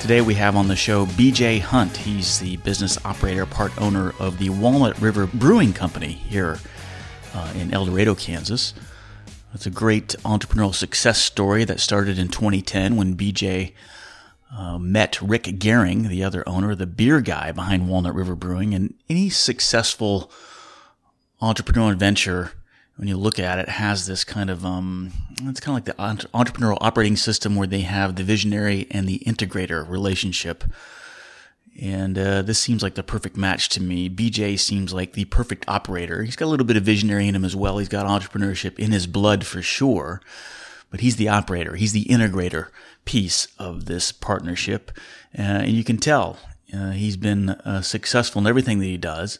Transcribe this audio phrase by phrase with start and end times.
[0.00, 1.96] Today we have on the show BJ Hunt.
[1.96, 6.58] He's the business operator, part owner of the Walnut River Brewing Company here
[7.34, 8.74] uh, in El Dorado, Kansas.
[9.52, 13.72] It's a great entrepreneurial success story that started in 2010 when BJ
[14.56, 18.74] uh, met Rick Goehring, the other owner, the beer guy behind Walnut River Brewing.
[18.74, 20.30] And any successful
[21.42, 22.52] entrepreneurial venture
[22.98, 25.12] when you look at it, has this kind of um,
[25.44, 29.20] it's kind of like the entrepreneurial operating system where they have the visionary and the
[29.20, 30.64] integrator relationship.
[31.80, 34.10] And uh, this seems like the perfect match to me.
[34.10, 36.24] BJ seems like the perfect operator.
[36.24, 37.78] He's got a little bit of visionary in him as well.
[37.78, 40.20] He's got entrepreneurship in his blood for sure.
[40.90, 41.76] But he's the operator.
[41.76, 42.70] He's the integrator
[43.04, 44.90] piece of this partnership.
[45.38, 46.38] Uh, and you can tell
[46.74, 49.38] uh, he's been uh, successful in everything that he does.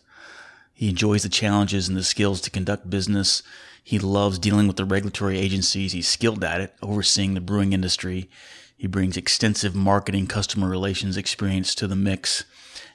[0.78, 3.42] He enjoys the challenges and the skills to conduct business.
[3.82, 5.90] He loves dealing with the regulatory agencies.
[5.90, 8.30] He's skilled at it, overseeing the brewing industry.
[8.76, 12.44] He brings extensive marketing, customer relations experience to the mix,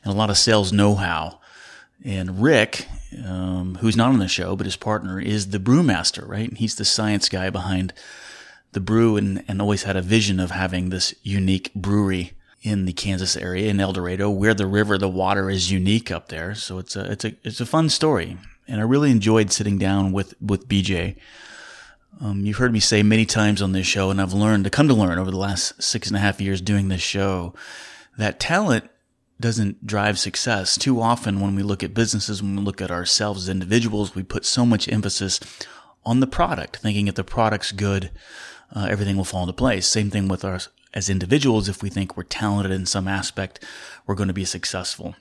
[0.01, 1.41] and a lot of sales know-how.
[2.05, 2.87] And Rick,
[3.25, 6.53] um, who's not on the show, but his partner, is the brewmaster, right?
[6.53, 7.91] He's the science guy behind
[8.71, 12.31] the brew and, and always had a vision of having this unique brewery
[12.63, 16.29] in the Kansas area in El Dorado, where the river, the water is unique up
[16.29, 16.55] there.
[16.55, 20.13] So it's a it's a it's a fun story, and I really enjoyed sitting down
[20.13, 21.17] with with BJ.
[22.21, 24.87] Um, you've heard me say many times on this show, and I've learned to come
[24.87, 27.53] to learn over the last six and a half years doing this show
[28.17, 28.89] that talent
[29.41, 30.77] doesn't drive success.
[30.77, 34.23] Too often, when we look at businesses, when we look at ourselves as individuals, we
[34.23, 35.39] put so much emphasis
[36.05, 38.11] on the product, thinking if the product's good,
[38.73, 39.87] uh, everything will fall into place.
[39.87, 40.59] Same thing with our
[40.93, 43.63] as individuals, if we think we're talented in some aspect,
[44.05, 45.15] we're going to be successful.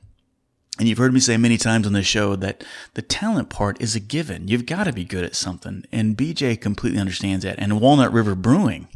[0.78, 3.94] And you've heard me say many times on this show that the talent part is
[3.94, 4.48] a given.
[4.48, 5.84] You've got to be good at something.
[5.92, 7.58] And BJ completely understands that.
[7.58, 8.88] And Walnut River Brewing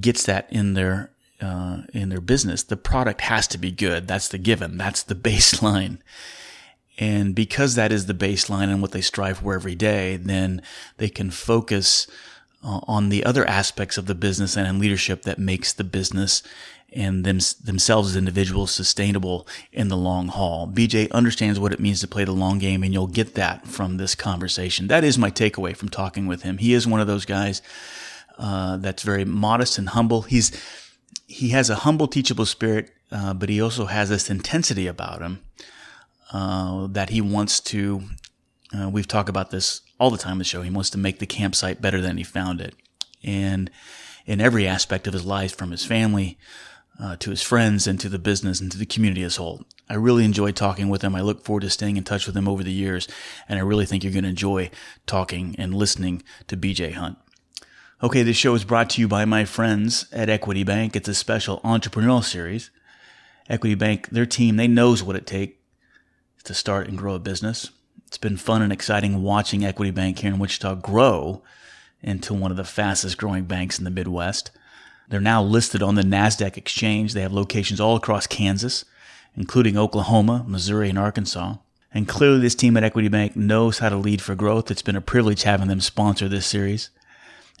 [0.00, 2.64] gets that in their, uh, in their business.
[2.64, 4.08] The product has to be good.
[4.08, 4.78] That's the given.
[4.78, 5.98] That's the baseline.
[6.98, 10.60] And because that is the baseline and what they strive for every day, then
[10.98, 12.06] they can focus
[12.62, 16.42] uh, on the other aspects of the business and in leadership that makes the business
[16.92, 20.66] and them, themselves as individuals sustainable in the long haul.
[20.66, 23.96] BJ understands what it means to play the long game, and you'll get that from
[23.96, 24.88] this conversation.
[24.88, 26.58] That is my takeaway from talking with him.
[26.58, 27.62] He is one of those guys
[28.38, 30.22] uh, that's very modest and humble.
[30.22, 30.50] He's
[31.26, 35.40] he has a humble, teachable spirit, uh, but he also has this intensity about him
[36.32, 38.02] uh, that he wants to.
[38.76, 40.62] Uh, we've talked about this all the time in the show.
[40.62, 42.74] He wants to make the campsite better than he found it.
[43.22, 43.70] And
[44.26, 46.38] in every aspect of his life, from his family
[47.00, 49.64] uh, to his friends and to the business and to the community as a whole.
[49.88, 51.14] I really enjoyed talking with him.
[51.14, 53.08] I look forward to staying in touch with him over the years.
[53.48, 54.70] And I really think you're going to enjoy
[55.06, 57.18] talking and listening to BJ Hunt.
[58.02, 60.96] Okay, this show is brought to you by my friends at Equity Bank.
[60.96, 62.70] It's a special entrepreneurial series.
[63.48, 65.58] Equity Bank, their team, they knows what it takes
[66.44, 67.70] to start and grow a business.
[68.10, 71.42] It's been fun and exciting watching Equity Bank here in Wichita grow
[72.02, 74.50] into one of the fastest growing banks in the Midwest.
[75.08, 77.14] They're now listed on the NASDAQ exchange.
[77.14, 78.84] They have locations all across Kansas,
[79.36, 81.58] including Oklahoma, Missouri, and Arkansas.
[81.94, 84.72] And clearly, this team at Equity Bank knows how to lead for growth.
[84.72, 86.90] It's been a privilege having them sponsor this series.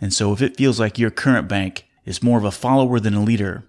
[0.00, 3.14] And so, if it feels like your current bank is more of a follower than
[3.14, 3.62] a leader,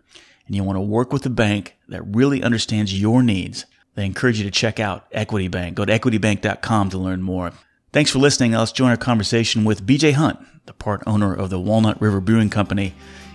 [0.48, 4.38] and you want to work with a bank that really understands your needs, they encourage
[4.40, 5.76] you to check out Equity Bank.
[5.76, 7.52] Go to equitybank.com to learn more.
[7.92, 8.54] Thanks for listening.
[8.54, 12.50] Let's join our conversation with BJ Hunt, the part owner of the Walnut River Brewing
[12.50, 12.94] Company,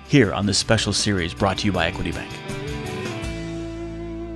[0.09, 2.31] here on this special series brought to you by Equity Bank.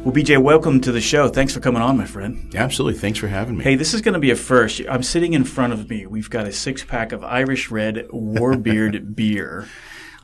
[0.04, 1.28] Well, BJ, welcome to the show.
[1.28, 2.54] Thanks for coming on, my friend.
[2.54, 2.98] Absolutely.
[2.98, 3.64] Thanks for having me.
[3.64, 4.80] Hey, this is going to be a first.
[4.88, 6.06] I'm sitting in front of me.
[6.06, 9.68] We've got a six pack of Irish Red Warbeard beer.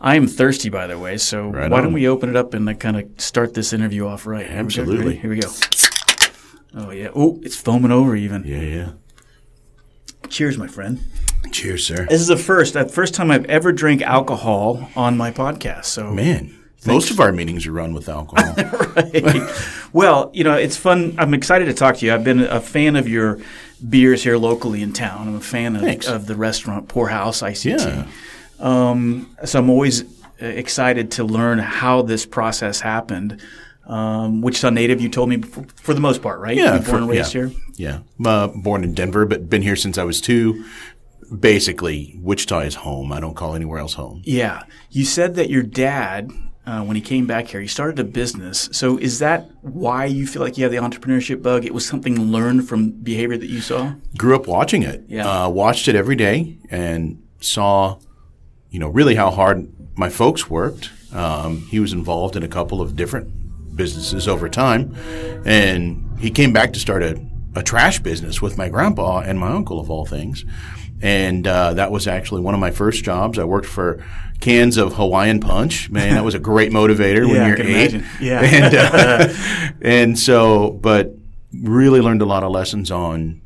[0.01, 1.19] I am thirsty, by the way.
[1.19, 1.85] So right why on.
[1.85, 4.47] don't we open it up and uh, kind of start this interview off right?
[4.47, 5.17] Absolutely.
[5.17, 5.51] Here we go.
[6.77, 7.09] Oh yeah.
[7.15, 8.45] Oh, it's foaming over even.
[8.45, 8.91] Yeah, yeah.
[10.29, 11.01] Cheers, my friend.
[11.51, 12.07] Cheers, sir.
[12.09, 15.87] This is the first, the first time I've ever drank alcohol on my podcast.
[15.87, 16.87] So man, Thanks.
[16.87, 18.55] most of our meetings are run with alcohol.
[18.97, 19.43] right.
[19.93, 21.15] well, you know, it's fun.
[21.19, 22.13] I'm excited to talk to you.
[22.13, 23.39] I've been a fan of your
[23.89, 25.29] beers here locally in town.
[25.29, 27.79] I'm a fan of, of the restaurant Poorhouse ICT.
[27.79, 28.07] Yeah.
[28.59, 30.07] Um, so I'm always uh,
[30.47, 33.41] excited to learn how this process happened
[33.87, 36.57] Um, Wichita native, you told me for, for the most part, right?
[36.57, 37.47] Yeah, born and raised yeah.
[37.47, 37.59] here.
[37.77, 37.99] Yeah.
[38.25, 40.65] Uh, born in Denver, but been here since I was two.
[41.39, 43.13] Basically, Wichita is home.
[43.13, 44.23] I don't call anywhere else home.
[44.25, 44.65] Yeah.
[44.91, 46.31] You said that your dad,
[46.67, 48.69] uh, when he came back here, he started a business.
[48.73, 51.65] So is that why you feel like you have the entrepreneurship bug?
[51.65, 53.95] It was something learned from behavior that you saw?
[54.17, 55.05] Grew up watching it.
[55.09, 55.45] Yeah.
[55.45, 57.99] Uh, watched it every day and saw,
[58.71, 60.91] you know, really how hard my folks worked.
[61.13, 63.33] Um, he was involved in a couple of different
[63.77, 64.95] businesses over time,
[65.45, 67.21] and he came back to start a,
[67.55, 70.45] a trash business with my grandpa and my uncle, of all things.
[71.03, 73.39] And uh, that was actually one of my first jobs.
[73.39, 74.03] I worked for
[74.41, 75.91] cans of Hawaiian Punch.
[75.91, 77.95] Man, that was a great motivator when Yeah, I you're eight.
[77.95, 78.05] imagine.
[78.21, 78.41] Yeah.
[78.43, 81.13] and uh, and so, but
[81.63, 83.43] really learned a lot of lessons on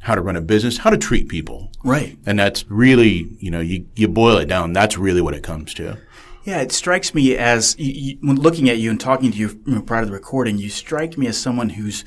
[0.00, 1.70] how to run a business, how to treat people.
[1.82, 2.16] Right.
[2.26, 4.72] And that's really, you know, you, you boil it down.
[4.74, 5.98] That's really what it comes to.
[6.44, 9.82] Yeah, it strikes me as you, you, when looking at you and talking to you,
[9.82, 12.04] prior to the recording, you strike me as someone who's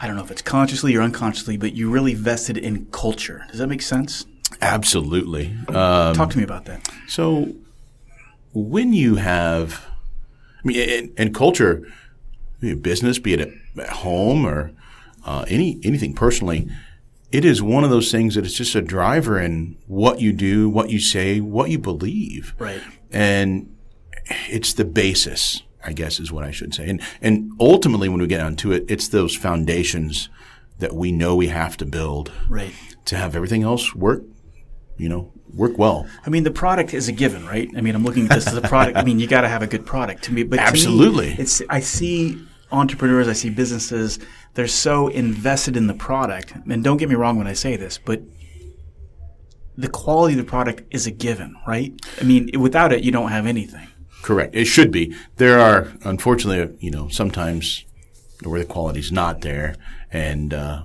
[0.00, 3.44] I don't know if it's consciously or unconsciously, but you really vested in culture.
[3.50, 4.26] Does that make sense?
[4.60, 5.56] Absolutely.
[5.68, 6.88] Um, Talk to me about that.
[7.08, 7.52] so
[8.54, 9.86] when you have,
[10.64, 11.86] I mean, in, in culture,
[12.60, 13.48] business, be it at,
[13.78, 14.72] at home or
[15.24, 16.68] uh, any anything personally,
[17.30, 20.68] it is one of those things that it's just a driver in what you do,
[20.68, 22.54] what you say, what you believe.
[22.58, 22.80] Right.
[23.10, 23.74] and
[24.50, 26.88] it's the basis, I guess, is what I should say.
[26.88, 30.28] And and ultimately, when we get down to it, it's those foundations
[30.78, 32.72] that we know we have to build Right.
[33.06, 34.22] to have everything else work.
[34.98, 36.06] You know, work well.
[36.26, 37.70] I mean, the product is a given, right?
[37.76, 38.96] I mean, I'm looking at this as a product.
[38.98, 40.42] I mean, you got to have a good product to me.
[40.42, 41.28] But to me, Absolutely.
[41.38, 42.36] it's I see
[42.72, 44.18] entrepreneurs, I see businesses.
[44.54, 47.98] They're so invested in the product, and don't get me wrong when I say this,
[47.98, 48.22] but
[49.76, 51.92] the quality of the product is a given, right?
[52.20, 53.86] I mean, without it, you don't have anything.
[54.22, 54.54] Correct.
[54.56, 55.14] It should be.
[55.36, 57.84] There are, unfortunately, you know, sometimes
[58.42, 59.76] where the quality's not there,
[60.12, 60.82] and uh,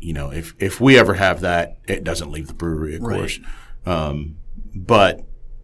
[0.00, 3.18] you know, if if we ever have that, it doesn't leave the brewery, of Right.
[3.18, 3.40] course.
[3.84, 4.36] Um,
[4.74, 5.22] but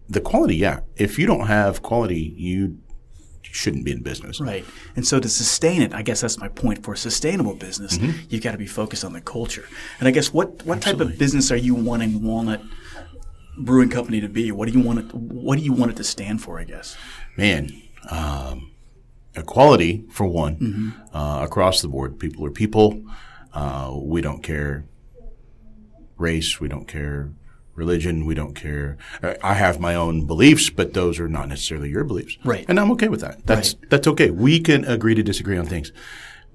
[0.09, 0.81] the quality, yeah.
[0.97, 2.79] If you don't have quality, you
[3.57, 4.41] shouldn't be in business.
[4.41, 4.65] Right.
[4.97, 6.85] And so to sustain it, I guess that's my point.
[6.85, 8.27] For a sustainable business, Mm-hmm.
[8.29, 9.67] you've got to be focused on the culture.
[9.99, 12.63] And I guess what, what type of business are you wanting Walnut
[13.59, 14.53] Brewing Company to be?
[14.53, 16.97] What do you want it what do you want it to stand for, I guess?
[17.37, 17.71] man,
[18.11, 18.71] um,
[19.35, 21.17] equality for one Mm-hmm.
[21.17, 22.19] uh, across the board.
[22.19, 23.03] People are people.
[23.53, 24.85] Uh, we don't care
[26.19, 26.61] race.
[26.61, 27.31] We don't care
[27.77, 28.27] religion.
[28.27, 28.97] We don't care.
[29.43, 32.37] I have my own beliefs, but those are not necessarily your beliefs.
[32.45, 32.65] Right.
[32.69, 33.47] And I'm okay with that.
[33.47, 34.31] That's that's okay.
[34.31, 35.93] We can agree to disagree on things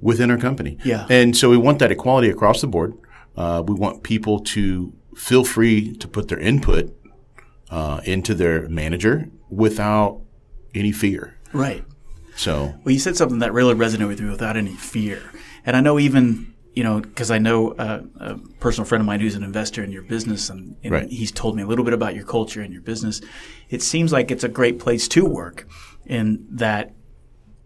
[0.02, 0.78] within our company.
[0.84, 1.06] Yeah.
[1.10, 2.98] And so we want that equality across the board.
[3.38, 6.94] Uh, we want people to feel free to put their input
[7.70, 10.22] uh, into their manager without
[10.74, 11.38] any fear.
[11.54, 11.86] Right.
[12.36, 15.22] So Well, you said something that really resonated with me without any fear.
[15.66, 19.20] And I know even, you know, because I know uh, a personal friend of mine
[19.20, 21.10] who's an investor in your business, and, and Right.
[21.10, 23.22] he's told me a little bit about your culture and your business.
[23.70, 25.68] It seems like it's a great place to work
[26.06, 26.94] in that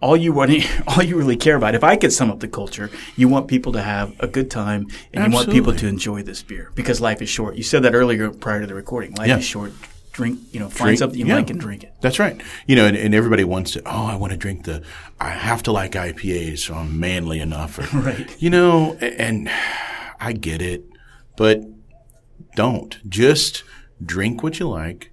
[0.01, 0.51] all you want,
[0.87, 1.75] all you really care about.
[1.75, 4.87] If I could sum up the culture, you want people to have a good time,
[5.13, 7.55] and you want people to enjoy this beer because life is short.
[7.55, 9.13] You said that earlier prior to the recording.
[9.15, 9.37] Life Yeah.
[9.37, 9.71] is short.
[10.15, 11.35] Drink, you know, find Drink- something you yeah.
[11.35, 11.93] like and drink it.
[11.99, 12.39] that's right.
[12.67, 13.81] You know, and, and everybody wants to.
[13.85, 14.81] Oh, I want to drink the.
[15.19, 17.77] I have to like IPAs, so I'm manly enough.
[17.79, 18.33] Or, Right.
[18.41, 19.49] You know, a- and
[20.19, 20.85] I get it,
[21.35, 21.61] but
[22.55, 23.63] don't just
[24.03, 25.11] drink what you like.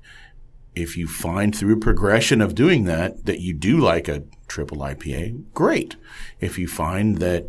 [0.75, 5.53] If you find through progression of doing that that you do like a triple IPA,
[5.53, 5.97] great.
[6.41, 7.47] If you find that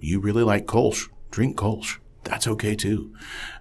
[0.00, 1.98] you really like Kolsch, drink Kolsch.
[2.24, 3.12] That's okay too.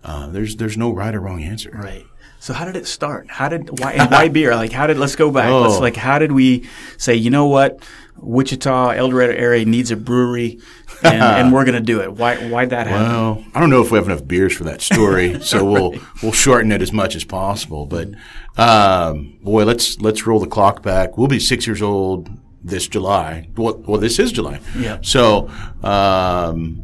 [0.03, 1.71] Uh, there's there's no right or wrong answer.
[1.73, 2.05] Right.
[2.41, 3.29] So how did it start?
[3.29, 4.55] How did why and why beer?
[4.55, 5.51] Like how did let's go back.
[5.51, 5.79] Let's Oh.
[5.79, 6.67] like how did we
[6.97, 7.83] say, you know what?
[8.17, 10.59] Wichita, El Dorado area needs a brewery
[11.03, 12.13] and, and we're gonna do it.
[12.13, 13.07] Why why'd that happen?
[13.07, 15.93] Well, I don't know if we have enough beers for that story, so we'll
[16.23, 17.85] we'll shorten it as much as possible.
[17.85, 18.09] But
[18.57, 21.19] um, boy, let's let's roll the clock back.
[21.19, 22.27] We'll be six years old
[22.63, 23.49] this July.
[23.55, 24.61] Well, well this is July.
[24.75, 24.97] Yeah.
[25.01, 25.47] So
[25.83, 26.81] um,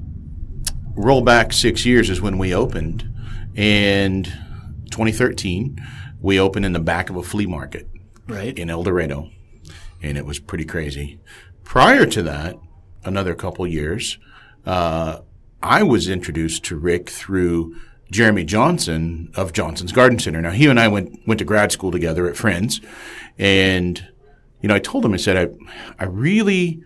[0.96, 3.12] roll back six years is when we opened,
[3.56, 4.32] and
[4.90, 5.80] 2013
[6.20, 7.88] we opened in the back of a flea market
[8.28, 8.58] right.
[8.58, 9.30] in El Dorado,
[10.02, 11.20] and it was pretty crazy.
[11.64, 12.58] Prior to that,
[13.04, 14.18] another couple years,
[14.66, 15.20] uh,
[15.62, 17.76] I was introduced to Rick through
[18.12, 20.42] Jeremy Johnson of Johnson's Garden Center.
[20.42, 22.82] Now, he and I went went to grad school together at Friends,
[23.38, 24.08] and
[24.62, 26.84] you know, I told him, I said, I, I really,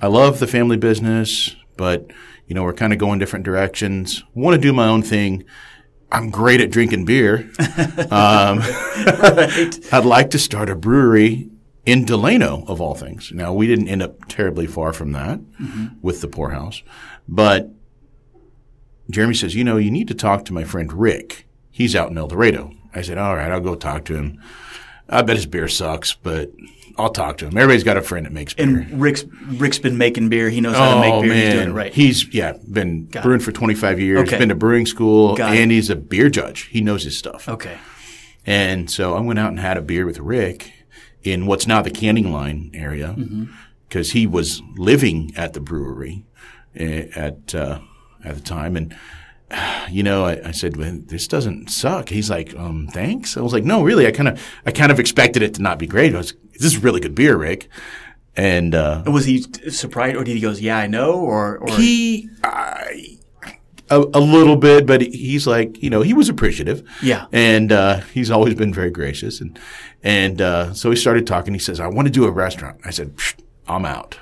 [0.00, 2.10] I love the family business, but
[2.46, 4.24] you know, we're kind of going different directions.
[4.34, 5.44] Want to do my own thing.
[6.14, 7.50] I'm great at drinking beer.
[8.10, 9.78] Um, right.
[9.92, 11.48] I'd like to start a brewery
[11.84, 13.32] in Delano, of all things.
[13.32, 15.40] Now, we didn't end up terribly far from that
[16.00, 16.82] with the poorhouse,
[17.28, 17.70] but
[19.10, 21.46] Jeremy says, you know, you need to talk to my friend Rick.
[21.70, 22.72] He's out in El Dorado.
[22.94, 24.40] I said, all right, I'll go talk to him.
[25.08, 26.50] I bet his beer sucks, but
[26.96, 27.56] I'll talk to him.
[27.56, 28.66] Everybody's got a friend that makes beer.
[28.66, 30.48] And Rick's Rick's been making beer.
[30.50, 31.34] He knows how to make beer.
[31.34, 31.90] He's doing it right.
[31.92, 34.38] Oh, He's yeah, been Got brewing for 25 years, Okay.
[34.38, 36.62] been to brewing school, Got and he's a beer judge.
[36.66, 37.48] He knows his stuff.
[37.48, 37.76] okay.
[38.46, 40.72] And so I went out and had a beer with Rick
[41.22, 43.16] in what's now the canning line area
[43.88, 46.24] because he was living at the brewery
[46.76, 47.80] eh, at uh,
[48.22, 48.76] at the time.
[48.76, 48.94] And
[49.90, 53.52] you know, I, I said, well, "This doesn't suck." He's like, um, "Thanks." I was
[53.52, 54.06] like, "No, really.
[54.06, 56.14] I kind of I kind of expected it to not be great.
[56.14, 57.68] I was, this is really good beer, Rick."
[58.36, 62.28] And uh, Was he surprised, or did he goes, "Yeah, I know," or, or he,
[62.42, 63.18] I,
[63.90, 66.82] a, a little bit, but he's like, you know, he was appreciative.
[67.02, 67.26] Yeah.
[67.32, 69.40] And, uh, he's always been very gracious.
[69.40, 69.58] And,
[70.02, 71.54] and, uh, so he started talking.
[71.54, 72.80] He says, I want to do a restaurant.
[72.84, 73.34] I said, "Psh,
[73.68, 74.18] I'm out.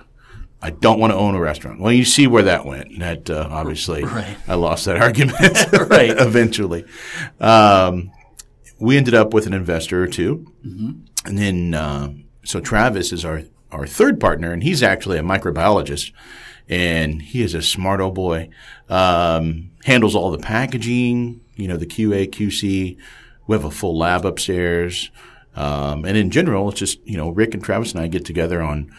[0.63, 1.81] I don't want to own a restaurant.
[1.81, 3.01] Well, you see where that went.
[3.01, 4.37] That, uh, obviously Right.
[4.47, 5.39] I lost that argument
[5.91, 6.11] Right.
[6.19, 6.85] eventually.
[7.41, 8.13] Um,
[8.79, 10.91] we ended up with an investor or 2 Mm-hmm.
[11.27, 12.13] And then, uh,
[12.45, 16.13] so Travis is our, our third partner, and he's actually a microbiologist.
[16.69, 18.49] And he is a smart old boy.
[18.89, 22.97] Um, handles all the packaging, you know, the QA, QC.
[23.47, 25.11] We have a full lab upstairs.
[25.55, 28.63] Um, and in general, it's just, you know, Rick and Travis and I get together
[28.63, 28.91] on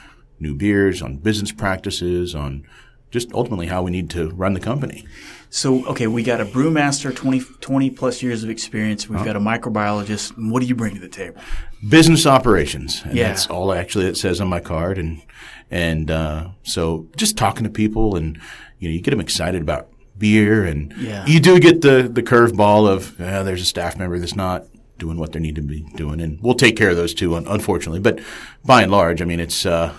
[0.43, 2.63] new beers, on business practices, on
[3.09, 5.05] just ultimately how we need to run the company.
[5.49, 9.07] So, okay, we got a brewmaster, 20, 20 plus years of experience.
[9.07, 10.33] We've got a microbiologist.
[10.51, 11.39] What do you bring to the table?
[11.89, 13.01] business operations.
[13.03, 13.27] And Yeah.
[13.27, 14.97] that's all actually it says on my card.
[14.97, 15.21] And,
[15.69, 18.37] and, uh, so just talking to people and,
[18.79, 21.25] you know, you get them excited about beer and Yeah.
[21.27, 24.63] you do get the, the curveball of, uh, there's a staff member that's not
[24.97, 26.21] doing what they need to be doing.
[26.21, 27.99] And we'll take care of those too, un- unfortunately.
[27.99, 28.19] But
[28.63, 29.91] by and large, I mean, it's, uh,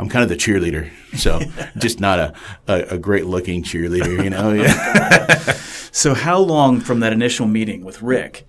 [0.00, 0.90] I'm kind of the cheerleader.
[1.16, 1.40] So
[1.78, 2.34] just not a,
[2.66, 4.50] a, a great looking cheerleader, you know?
[4.60, 5.56] Yeah.
[5.92, 8.46] So, how long from that initial meeting with Rick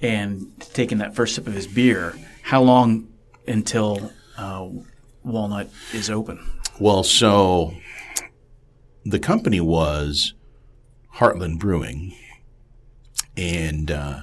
[0.00, 3.12] and taking that first sip of his beer, how long
[3.46, 4.68] until uh,
[5.22, 6.38] Walnut is open?
[6.80, 7.74] Well, so
[9.04, 10.32] the company was
[11.16, 12.16] Heartland Brewing,
[13.36, 14.22] and uh,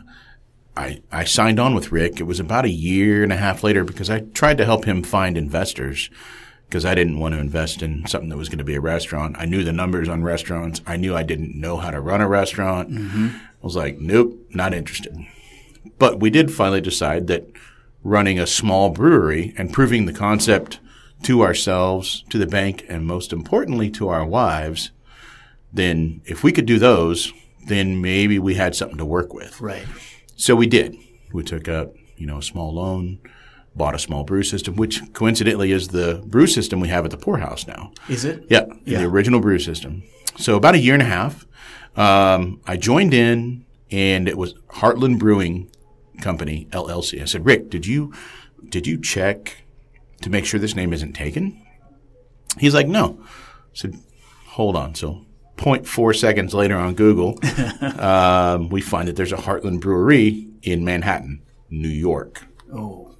[0.75, 2.20] I I signed on with Rick.
[2.20, 5.03] It was about a year and a half later because I tried to help him
[5.03, 6.10] find investors
[6.71, 9.35] because I didn't want to invest in something that was going to be a restaurant.
[9.37, 10.79] I knew the numbers on restaurants.
[10.87, 12.89] I knew I didn't know how to run a restaurant.
[12.89, 13.27] Mm-hmm.
[13.35, 15.13] I was like, nope, not interested.
[15.99, 17.45] But we did finally decide that
[18.05, 20.79] running a small brewery and proving the concept
[21.23, 24.91] to ourselves, to the bank, and most importantly to our wives,
[25.73, 27.33] then if we could do those,
[27.67, 29.59] then maybe we had something to work with.
[29.59, 29.85] Right.
[30.37, 30.95] So we did.
[31.33, 33.19] We took out, you know, a small loan,
[33.75, 37.17] bought a small brew system, which coincidentally is the brew system we have at the
[37.17, 37.91] poorhouse now.
[38.09, 38.45] Is it?
[38.49, 38.99] Yeah, Yeah.
[38.99, 40.03] the original brew system.
[40.37, 41.45] So about a year and a half,
[41.95, 45.69] um, I joined in, and it was Heartland Brewing
[46.21, 47.21] Company LLC.
[47.21, 48.13] I said, Rick, did you
[48.69, 49.63] did you check
[50.21, 51.61] to make sure this name isn't taken?
[52.59, 53.19] He's like, no.
[53.21, 53.25] I
[53.73, 53.95] said,
[54.45, 54.95] hold on.
[54.95, 55.25] So
[55.57, 57.37] 0.4 seconds later on Google,
[57.99, 62.45] um, we find that there's a Heartland Brewery in Manhattan, New York.
[62.73, 63.15] Oh,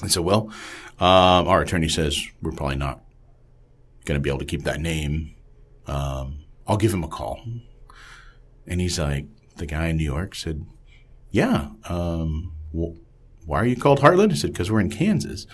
[0.00, 0.52] And so, well,
[0.98, 3.00] um, our attorney says we're probably not
[4.04, 5.34] going to be able to keep that name.
[5.86, 7.40] Um, I'll give him a call.
[8.66, 9.26] And he's like,
[9.56, 10.64] the guy in New York said,
[11.30, 12.96] yeah, um, wh-
[13.46, 14.32] why are you called Heartland?
[14.32, 15.46] I said, because we're in Kansas.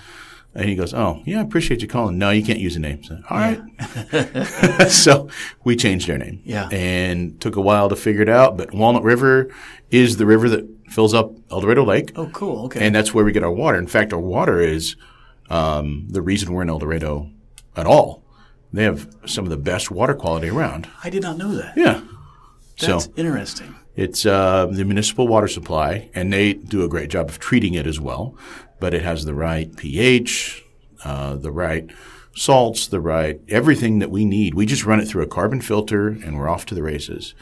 [0.54, 2.16] And he goes, oh, yeah, I appreciate you calling.
[2.16, 3.04] No, you can't use a name.
[3.04, 4.88] So, all right.
[4.88, 5.28] so
[5.64, 6.40] we changed our name.
[6.44, 6.68] Yeah.
[6.72, 8.56] And took a while to figure it out.
[8.56, 9.50] But Walnut River
[9.90, 12.12] is the river that fills up El Dorado Lake.
[12.16, 12.66] oh, cool.
[12.66, 12.84] Okay.
[12.84, 13.78] And that's where we get our water.
[13.78, 14.96] In fact, our water is
[15.50, 17.30] um, the reason we're in El Dorado
[17.76, 18.22] at all.
[18.72, 20.88] They have some of the best water quality around.
[21.02, 21.76] I did not know that.
[21.76, 22.02] Yeah.
[22.78, 23.74] That's so interesting.
[23.94, 27.86] it's uh, the municipal water supply, and they do a great job of treating it
[27.86, 28.36] as well.
[28.80, 30.62] But it has the right pH,
[31.04, 31.88] uh, the right
[32.34, 34.52] salts, the right everything that we need.
[34.52, 37.34] We just run it through a carbon filter, and we're off to the races.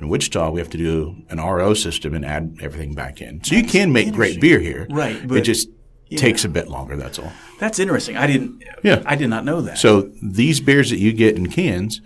[0.00, 3.44] In Wichita, we have to do an RO system and add everything back in.
[3.44, 4.86] So you can make great beer here.
[4.90, 5.68] Right, But it just
[6.16, 6.96] takes a bit longer.
[6.96, 7.32] That's all.
[7.58, 8.16] That's interesting.
[8.16, 8.64] I didn't.
[8.82, 9.02] Yeah.
[9.04, 9.78] I did not know that.
[9.78, 12.00] So these beers that you get in cans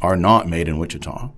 [0.00, 1.30] are not made in Wichita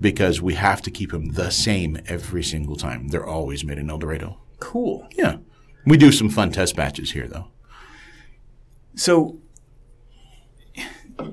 [0.00, 3.08] because we have to keep them the same every single time.
[3.08, 4.38] They're always made in El Dorado.
[4.60, 5.08] cool.
[5.16, 5.38] Yeah.
[5.86, 7.48] We do some fun test batches here, though.
[8.94, 9.38] So,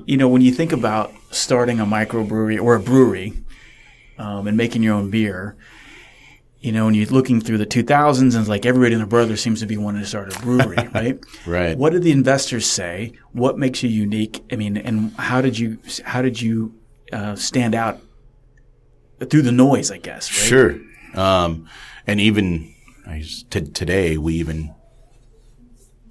[0.06, 3.34] you know, when you think about starting a microbrewery or a brewery
[4.22, 5.58] um, and making your own beer,
[6.60, 9.36] you know, and you're looking through the 2000s and it's like everybody and their brother
[9.36, 11.20] seems to be wanting to start a brewery, right?
[11.48, 11.76] Right.
[11.76, 13.14] What did the investors say?
[13.32, 14.44] What makes you unique?
[14.52, 16.76] I mean, and how did you how did you
[17.12, 18.00] uh, stand out
[19.28, 19.90] through the noise?
[19.90, 20.30] I guess.
[20.30, 20.48] Right?
[20.48, 20.80] Sure.
[21.16, 21.68] Um,
[22.06, 22.76] and even
[23.08, 24.74] I, t- today, we even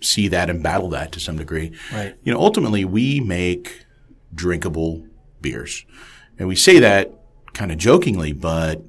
[0.00, 1.72] see that and battle that to some degree.
[1.92, 2.16] Right.
[2.24, 3.86] You know, ultimately, we make
[4.34, 5.06] drinkable
[5.40, 5.86] beers,
[6.40, 7.19] and we say that
[7.52, 8.82] kind of jokingly, but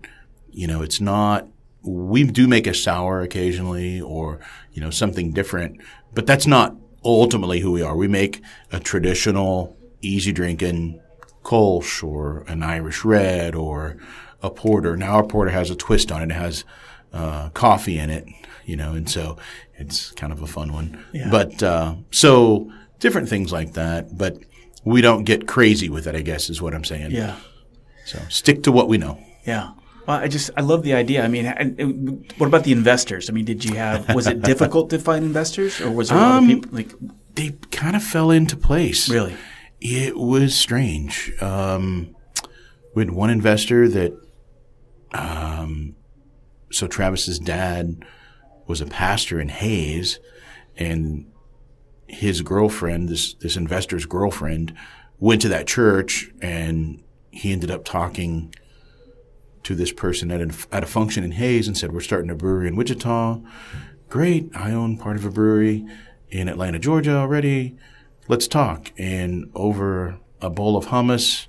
[0.51, 1.48] you know, it's not.
[1.84, 4.39] We do make a sour occasionally, or
[4.74, 5.82] you know, something different,
[6.13, 7.96] but that's not ultimately who we are.
[7.96, 8.41] We make
[8.72, 11.01] a traditional, easy drinking
[11.44, 13.98] Kolsch or an Irish Red or
[14.44, 14.96] a porter.
[14.96, 16.32] Now our porter has a twist on it.
[16.32, 16.63] It has
[17.13, 18.27] uh, coffee in it,
[18.65, 19.38] you know, and so
[19.75, 21.03] it's kind of a fun one.
[21.12, 21.30] Yeah.
[21.30, 24.18] But uh, so different things like that.
[24.18, 24.38] But
[24.84, 26.15] we don't get crazy with it.
[26.15, 27.12] I guess is what I'm saying.
[27.12, 27.38] Yeah.
[28.12, 29.15] So stick to what we know.
[29.46, 29.72] Yeah.
[30.08, 31.24] Well, I just I love the idea.
[31.24, 31.46] I mean,
[32.38, 33.30] what about the investors?
[33.30, 36.22] I mean, did you have was it difficult to find investors, or was there a
[36.22, 36.91] lot of Um, people like
[37.36, 39.08] They kind of fell into place.
[39.10, 39.36] really?
[39.80, 41.32] It was strange.
[41.41, 42.15] Um,
[42.94, 44.12] we had one investor that,
[45.13, 45.96] um,
[46.72, 48.03] so Travis's dad
[48.68, 50.20] was a pastor in Hays,
[50.77, 51.25] and
[52.08, 54.74] his girlfriend, this this investor's girlfriend,
[55.20, 58.53] went to that church, and he ended up talking
[59.63, 62.35] to this person at a, at a function in Hays and said, "We're starting a
[62.35, 63.39] brewery in Wichita.
[64.09, 65.85] Great, I own part of a brewery
[66.29, 67.75] in Atlanta, Georgia already.
[68.27, 71.47] Let's talk." And over a bowl of hummus,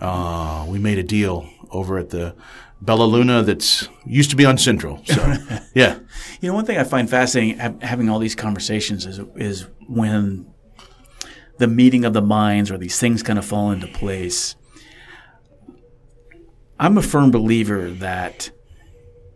[0.00, 2.34] uh, we made a deal over at the
[2.80, 5.02] Bella Luna that's used to be on Central.
[5.06, 5.34] So,
[5.74, 5.98] yeah,
[6.40, 10.46] You know, one thing I find fascinating ha- having all these conversations is is when
[11.58, 14.56] the meeting of the minds or these things kind of fall into place.
[16.78, 18.50] I'm a firm believer that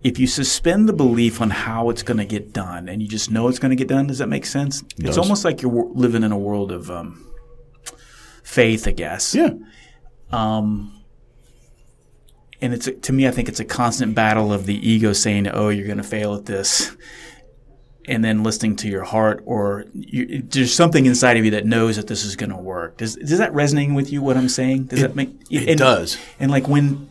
[0.03, 3.31] if you suspend the belief on how it's going to get done and you just
[3.31, 4.83] know it's going to get done, does that make sense?
[4.99, 7.27] It's almost like you're living in a world of um,
[8.43, 9.35] faith, I guess.
[9.35, 9.51] yeah,
[12.63, 15.69] and it's to me, I think it's a constant battle of the ego saying, "Oh,
[15.71, 16.95] you're going to fail at this,"
[18.07, 21.97] and then listening to your heart, or you, there's something inside of you that knows
[21.97, 22.97] that this is going to work.
[22.99, 24.23] Does does that resonate with you?
[24.23, 24.85] What I'm saying?
[24.85, 26.17] Does that make it does.
[26.39, 27.10] And like when,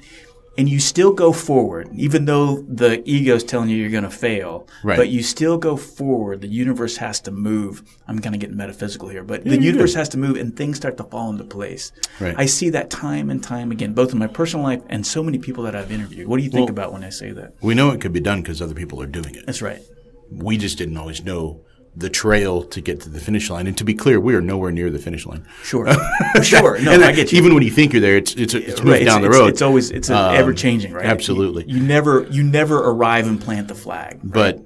[0.59, 4.67] and you still go forward, even though the ego's telling you you're going to fail,
[4.83, 4.97] Right.
[4.97, 6.41] but you still go forward.
[6.41, 7.81] The universe has to move.
[8.09, 10.97] I'm going to get metaphysical here, but the universe has to move, and things start
[10.97, 11.93] to fall into place.
[12.19, 12.35] Right.
[12.37, 15.37] I see that time and time again, both in my personal life and so many
[15.39, 16.27] people that I've interviewed.
[16.27, 17.53] What do you think about when I say that?
[17.61, 19.45] we know it could be done because other people are doing it.
[19.45, 19.81] That's right.
[20.29, 21.61] We just didn't always know
[21.95, 23.67] the trail to get to the finish line.
[23.67, 25.45] And to be clear, we are nowhere near the finish line.
[25.63, 25.88] Sure.
[26.43, 26.80] sure.
[26.80, 27.38] No, And I get you.
[27.39, 29.47] Even when you think you're there, it's it's, it's Right, down it's, the road.
[29.49, 31.06] It's, always it's Um, ever changing, right?
[31.06, 31.65] absolutely.
[31.67, 34.19] You, you never you never arrive and plant the flag.
[34.23, 34.62] but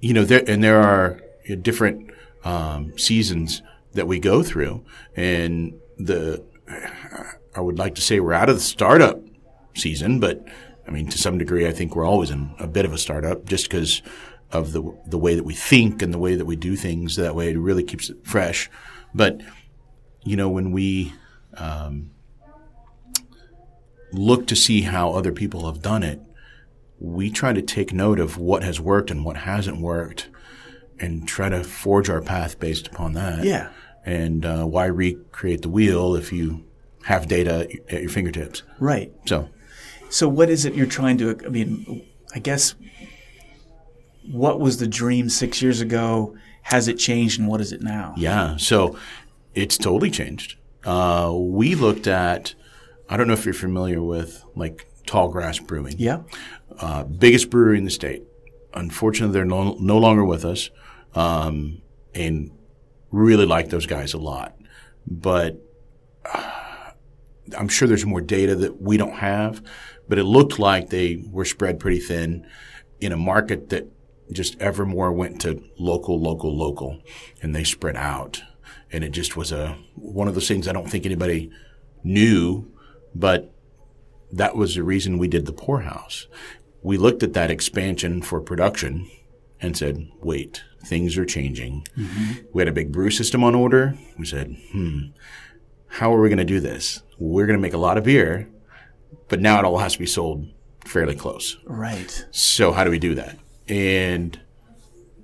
[0.00, 2.10] you know there and there are you know, different
[2.44, 3.62] um, seasons
[3.94, 4.84] that we go through
[5.16, 6.44] and the
[7.56, 9.18] i would like to say we're out of the startup
[9.74, 10.44] season but
[10.86, 13.44] i mean to some degree i think we're always in a bit of a startup
[13.46, 14.02] just because
[14.50, 17.34] of the the way that we think and the way that we do things that
[17.34, 18.70] way it really keeps it fresh
[19.14, 19.40] but
[20.24, 21.12] you know when we
[21.54, 22.10] um,
[24.12, 26.20] look to see how other people have done it
[27.00, 30.28] we try to take note of what has worked and what hasn't worked
[30.98, 33.44] and try to forge our path based upon that.
[33.44, 33.70] Yeah.
[34.04, 36.64] And uh, why recreate the wheel if you
[37.04, 38.62] have data at your fingertips?
[38.80, 39.12] Right.
[39.26, 39.48] So,
[40.10, 42.74] So what is it you're trying to I mean, I guess
[44.30, 46.36] what was the dream 6 years ago?
[46.62, 48.14] Has it changed and what is it now?
[48.16, 48.56] yeah.
[48.56, 48.96] So
[49.54, 50.56] it's totally changed.
[50.84, 52.54] Uh, we looked at,
[53.08, 55.94] I don't know if you're familiar with like Tallgrass brewing.
[55.98, 56.22] Yeah.
[56.78, 58.22] uh, biggest brewery in the state.
[58.74, 60.70] Unfortunately, they're no, no longer with us,
[61.14, 61.80] um,
[62.14, 62.50] and
[63.10, 64.56] really like those guys a lot.
[65.06, 65.56] But
[66.32, 66.90] uh,
[67.56, 69.62] I'm sure there's more data that we don't have.
[70.08, 72.46] But it looked like they were spread pretty thin
[73.00, 73.90] in a market that
[74.32, 77.00] just ever more went to local, local, local,
[77.42, 78.42] and they spread out.
[78.90, 81.50] And it just was a one of those things I don't think anybody
[82.04, 82.70] knew,
[83.14, 83.52] but
[84.32, 86.26] that was the reason we did the poorhouse.
[86.82, 89.10] We looked at that expansion for production
[89.60, 91.86] and said, wait, things are changing.
[92.52, 93.98] We had a big brew system on order.
[94.18, 94.98] We said, hmm,
[95.88, 97.02] how are we going to do this?
[97.18, 98.48] We're going to make a lot of beer,
[99.28, 100.46] but now it all has to be sold
[100.84, 101.58] fairly close.
[101.64, 102.26] Right.
[102.30, 103.36] So how do we do that?
[103.68, 104.38] And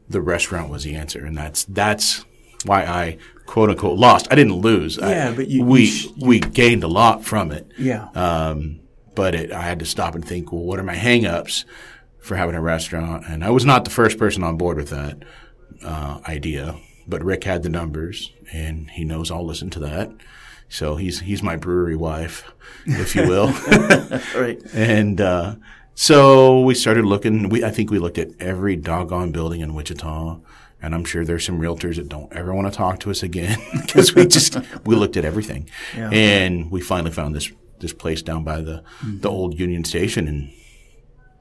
[0.08, 2.24] the restaurant was the answer, and that's that's
[2.66, 4.28] why I quote unquote lost.
[4.30, 4.98] I didn't lose.
[4.98, 7.70] I- Yeah, but you- we you sh- we gained a lot from it.
[7.78, 8.08] Yeah.
[8.14, 8.80] Um,
[9.14, 11.64] but it, I had to stop and think, well, what are my hangups
[12.20, 15.18] for having a restaurant, and I was not the first person on board with that
[15.84, 16.76] uh, idea.
[17.06, 20.10] But Rick had the numbers, and he knows I'll listen to that.
[20.70, 22.50] So he's he's my brewery wife,
[22.86, 23.48] if you will.
[24.34, 24.58] Right.
[24.74, 25.56] and uh,
[25.94, 27.48] so we started looking.
[27.48, 30.38] We I think we looked at every doggone building in Wichita,
[30.82, 33.58] and I'm sure there's some realtors that don't ever want to talk to us again
[33.80, 36.10] because we just we looked at everything, Yeah.
[36.10, 39.20] and we finally found this this place down by the mm-hmm.
[39.20, 40.52] the old Union Station, and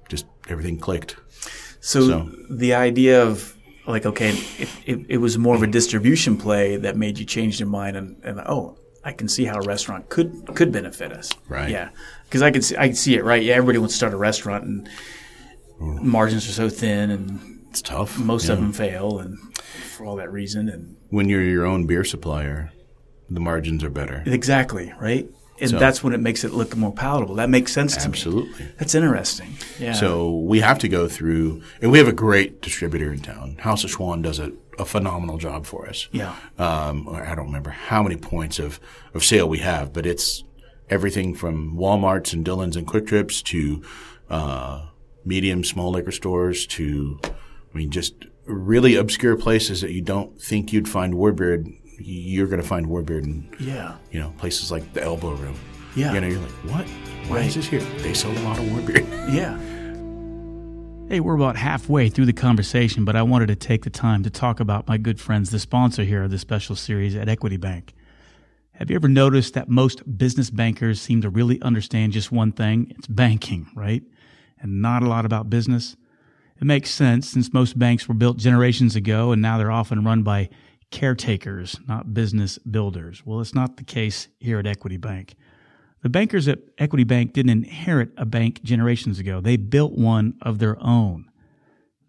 [0.10, 1.16] just everything clicked.
[1.80, 6.38] So, So- the idea of like, okay, it, it, it was more of a distribution
[6.38, 9.62] play that made you change your mind and, and oh, I can see how a
[9.62, 11.32] restaurant could could benefit us.
[11.50, 11.70] Right.
[11.70, 11.90] Yeah.
[12.34, 13.24] Because I could see, I could see it.
[13.24, 13.44] Right.
[13.44, 13.54] Yeah.
[13.54, 14.90] Everybody wants to start a restaurant and
[15.80, 18.18] margins are so thin and It's tough.
[18.18, 18.54] most yeah.
[18.54, 19.38] of them fail and
[19.96, 22.72] for all that reason and when you're your own beer supplier,
[23.30, 24.24] the margins are better.
[24.26, 25.30] exactly right.
[25.62, 27.36] And So- that's when it makes it look more palatable.
[27.36, 28.14] That makes sense to me.
[28.14, 28.66] Absolutely.
[28.80, 29.50] That's interesting.
[29.80, 29.94] Yeah.
[29.94, 33.58] So we have to go through, and we have a great distributor in town.
[33.60, 36.10] House of Schwan does a, a phenomenal job for us.
[36.12, 36.36] Yeah.
[36.58, 38.80] Um, I don't remember how many points of,
[39.14, 40.44] of sale we have, but it's
[40.90, 43.84] everything from Walmarts and Dillons and QuikTrips to
[44.30, 44.88] uh,
[45.26, 48.14] medium, small liquor stores to, I mean, just
[48.46, 51.74] really obscure places that you don't think you'd find Warbeard.
[52.00, 53.96] You're going to find Warbeard in yeah.
[54.12, 55.56] you know, places like the Elbow Room.
[55.96, 56.14] Yeah.
[56.14, 56.88] You know, you're like, what?
[57.30, 57.46] Why Right.
[57.46, 57.80] is this here?
[58.00, 59.08] They sell a lot of Warbeard.
[59.34, 59.58] Yeah.
[61.10, 64.30] Hey, we're about halfway through the conversation, but I wanted to take the time to
[64.30, 67.94] talk about my good friends, the sponsor here of this special series at Equity Bank.
[68.78, 72.92] Have you ever noticed that most business bankers seem to really understand just one thing?
[72.98, 74.02] It's banking, right?
[74.60, 75.96] And not a lot about business.
[76.60, 80.24] It makes sense since most banks were built generations ago and now they're often run
[80.24, 80.50] by
[80.90, 83.24] caretakers, not business builders.
[83.24, 85.36] Well, it's not the case here at Equity Bank.
[86.02, 89.40] The bankers at Equity Bank didn't inherit a bank generations ago.
[89.40, 91.30] They built one of their own.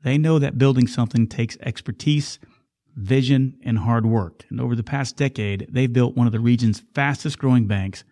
[0.03, 2.39] They know that building something takes expertise,
[2.97, 4.45] vision, and hard work.
[4.51, 8.05] And over the past decade, they've built one of the region's fastest growing banks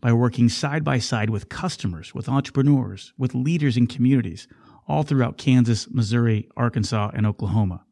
[0.00, 4.48] by working side by side with customers, with entrepreneurs, with leaders in communities,
[4.88, 7.84] all throughout Kansas, Missouri, Arkansas, and Oklahoma.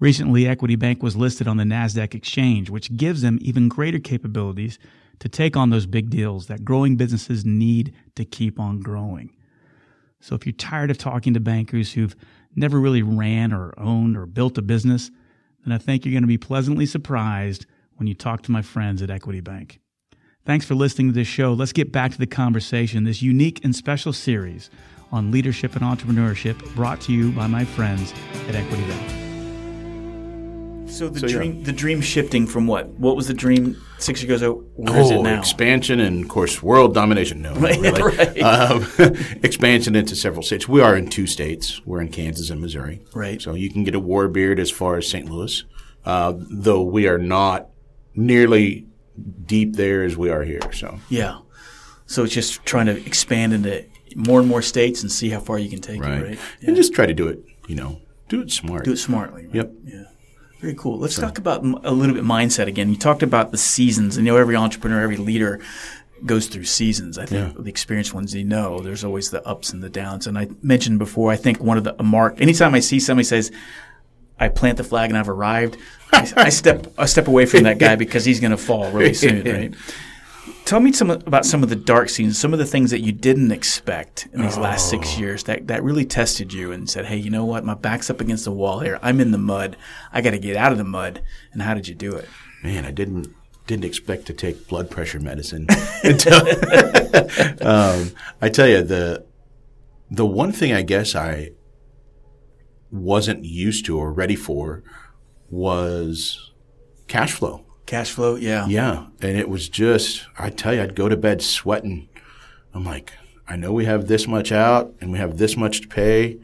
[0.00, 4.78] Recently, Equity Bank was listed on the NASDAQ exchange, which gives them even greater capabilities
[5.18, 9.34] to take on those big deals that growing businesses need to keep on growing.
[10.20, 12.16] So if you're tired of talking to bankers who've
[12.54, 15.10] never really ran or owned or built a business,
[15.68, 19.02] then I think you're going to be pleasantly surprised when you talk to my friends
[19.02, 19.80] at Equity Bank.
[20.44, 21.52] Thanks for listening to this show.
[21.52, 24.70] Let's get back to the conversation, this unique and special series
[25.12, 28.14] on leadership and entrepreneurship brought to you by my friends
[28.48, 29.27] at Equity Bank.
[30.88, 31.36] So the So, yeah.
[31.36, 32.88] dream, the dream shifting from what?
[32.90, 34.64] What was the dream six years ago?
[34.76, 35.38] Where is oh, it now?
[35.38, 37.42] expansion and, of course, world domination.
[37.42, 38.02] No, not Right, really.
[38.02, 38.38] right.
[38.42, 38.86] Um,
[39.42, 40.66] expansion into several states.
[40.68, 41.80] We are in two states.
[41.84, 43.02] We're in Kansas and Missouri.
[43.14, 43.40] Right.
[43.40, 45.30] So you can get a Warbeard as far as St.
[45.30, 45.64] Louis,
[46.04, 47.68] uh, though we are not
[48.14, 48.86] nearly
[49.46, 50.60] deep there as we are here.
[50.72, 51.38] So Yeah.
[52.06, 53.84] So it's just trying to expand into
[54.16, 56.38] more and more states and see how far you can take it, right?
[56.62, 57.44] and just try to do it.
[57.66, 58.84] You know, do it smart.
[58.84, 59.44] Do it smartly.
[59.46, 59.54] Right?
[59.56, 59.72] Yep.
[59.84, 60.04] Yeah.
[60.60, 60.98] Very cool.
[60.98, 62.88] Let's talk about a little bit mindset again.
[62.90, 65.60] You talked about the seasons, and you know every entrepreneur, every leader
[66.26, 67.16] goes through seasons.
[67.16, 67.62] I think Yeah.
[67.62, 70.26] the experienced ones, you know, there's always the ups and the downs.
[70.26, 72.40] And I mentioned before, I think one of the a mark.
[72.40, 73.52] Anytime I see somebody says,
[74.40, 75.76] "I plant the flag and I've arrived,"
[76.12, 79.14] I, I step I step away from that guy because he's going to fall really
[79.14, 79.74] soon, right?
[80.64, 83.12] Tell me some about some of the dark scenes, some of the things that you
[83.12, 87.16] didn't expect in these last six years that, that really tested you and said, "Hey,
[87.16, 87.64] you know what?
[87.64, 88.98] My back's up against the wall here.
[89.02, 89.76] I'm in the mud.
[90.12, 92.28] I got to get out of the mud." And how did you do it?
[92.62, 93.28] Man, I didn't
[93.66, 95.66] didn't expect to take blood pressure medicine
[96.02, 96.38] until
[97.66, 99.24] um, I tell you the
[100.10, 101.50] the one thing I guess I
[102.90, 104.82] wasn't used to or ready for
[105.50, 106.52] was
[107.06, 107.64] cash flow.
[107.88, 111.40] Cash flow, yeah, Yeah, and it was just I tell you I'd go to bed
[111.42, 112.08] sweating.
[112.74, 113.12] I'm like,
[113.48, 116.38] I know we have this much out and we have this much to pay,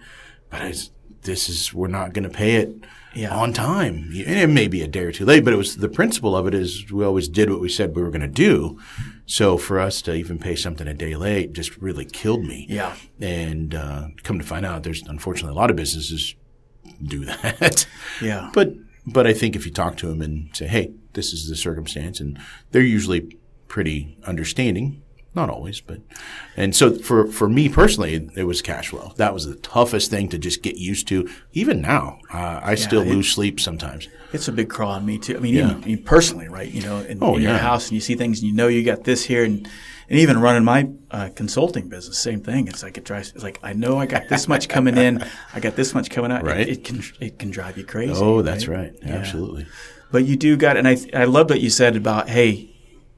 [0.49, 0.75] but I,
[1.23, 2.71] this is we're not going to pay it
[3.15, 3.37] Yeah.
[3.37, 4.09] on time.
[4.27, 6.47] And it may be a day or two late, but it was the principle of
[6.47, 8.79] it is we always did what we said we were going to do.
[9.27, 12.67] So for us to even pay something a day late just really killed me.
[12.71, 12.95] Yeah.
[13.21, 16.35] And uh, come to find out, there's unfortunately a lot of businesses
[17.03, 17.87] do that.
[18.23, 18.73] yeah, But
[19.07, 22.21] but I think if you talk to them and say, "Hey, this is the circumstance,"
[22.21, 22.39] and
[22.73, 23.37] they're usually
[23.69, 25.03] pretty understanding,
[25.35, 26.01] not always, but
[26.57, 29.13] and so for for me personally, it was cash flow.
[29.17, 31.29] That was the toughest thing to just get used to.
[31.53, 34.09] Even now, uh, I still it- lose sleep sometimes.
[34.33, 35.37] It's a big crawl on me too.
[35.37, 35.71] I mean, Yeah.
[35.71, 36.69] even, mean, personally, right?
[36.69, 38.83] You know, in, Oh, in your house, and you see things, and you know you
[38.83, 39.69] got this here, and
[40.09, 42.69] and even running my uh, consulting business, same thing.
[42.69, 43.33] It's like it drives.
[43.35, 46.31] It's like I know I got this much coming in, I got this much coming
[46.33, 46.45] out.
[46.45, 46.69] Right.
[46.69, 48.13] It, can it can drive you crazy.
[48.17, 48.93] Oh, that's right.
[49.03, 49.67] Absolutely.
[50.13, 52.71] But you do got, and I I love what you said about hey.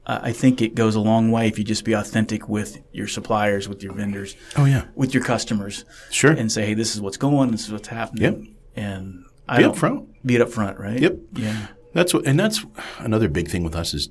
[0.05, 3.07] Uh, I think it goes a long way if you just be authentic with your
[3.07, 4.85] suppliers, with your vendors, Oh yeah.
[4.95, 6.31] with your customers, Sure.
[6.31, 8.41] and say, "Hey, this is what's going, this is what's happening." Yep.
[8.77, 10.07] And I Be don't- upfront.
[10.25, 10.97] Be it up front, right?
[10.97, 11.17] Yep.
[11.33, 11.67] Yeah.
[11.93, 12.65] That's what, and that's
[12.99, 14.07] another big thing with us is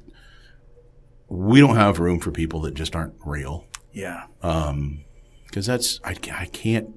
[1.29, 4.25] we don't have room for people that just aren't real Yeah.
[4.41, 6.91] because that's I, I can't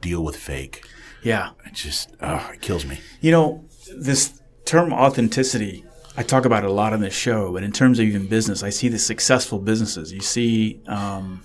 [0.00, 0.84] deal with fake.
[1.22, 1.50] Yeah.
[1.64, 2.98] It just oh, it kills me.
[3.20, 3.64] You know,
[3.96, 5.84] this term authenticity,
[6.16, 8.62] I talk about it a lot on this show, but in terms of even business,
[8.62, 10.12] I see the successful businesses.
[10.12, 11.42] You see um,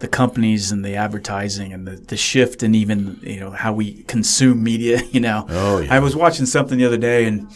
[0.00, 4.02] the companies and the advertising and the, the shift and even, you know, how we
[4.04, 5.46] consume media, you know.
[5.48, 5.94] Oh, yeah.
[5.94, 7.48] I was watching something the other day and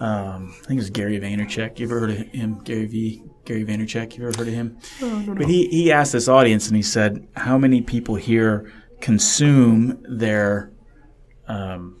[0.00, 1.78] um, I think it was Gary Vaynerchuk.
[1.78, 2.60] You ever heard of him?
[2.64, 3.22] Gary V.
[3.44, 4.16] Gary Vaynerchuk.
[4.16, 4.78] You ever heard of him?
[5.36, 10.72] But he, he asked this audience and he said, how many people here consume their
[11.46, 12.00] um,